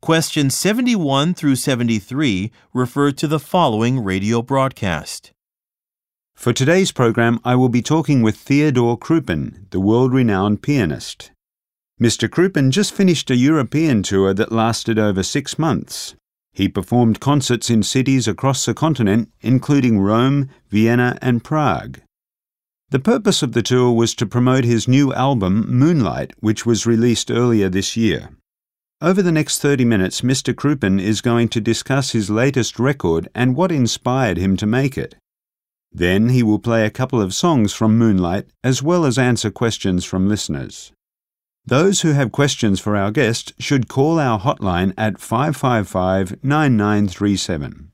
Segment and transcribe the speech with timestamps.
[0.00, 5.32] Questions 71 through 73 refer to the following radio broadcast.
[6.36, 11.32] For today's program, I will be talking with Theodore Crouppen, the world renowned pianist.
[12.00, 12.28] Mr.
[12.28, 16.14] Crouppen just finished a European tour that lasted over six months.
[16.52, 21.98] He performed concerts in cities across the continent, including Rome, Vienna, and Prague.
[22.90, 27.32] The purpose of the tour was to promote his new album, Moonlight, which was released
[27.32, 28.30] earlier this year.
[29.00, 30.52] Over the next 30 minutes, Mr.
[30.52, 35.14] Crouppen is going to discuss his latest record and what inspired him to make it.
[35.92, 40.04] Then he will play a couple of songs from Moonlight as well as answer questions
[40.04, 40.90] from listeners.
[41.64, 47.92] Those who have questions for our guest should call our hotline at 555 9937.